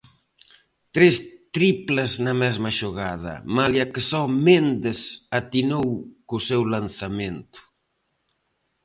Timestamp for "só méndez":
4.09-5.01